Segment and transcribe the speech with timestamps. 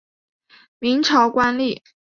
[0.79, 1.83] 明朝官吏。